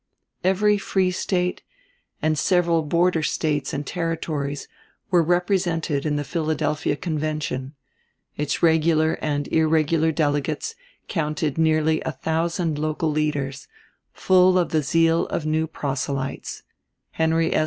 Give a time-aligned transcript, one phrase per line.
[0.43, 1.61] Every free State
[2.23, 4.67] and several border States and Territories
[5.11, 7.75] were represented in the Philadelphia Convention;
[8.35, 10.73] its regular and irregular delegates
[11.07, 13.67] counted nearly a thousand local leaders,
[14.11, 16.63] full of the zeal of new proselytes;
[17.11, 17.59] Henry S.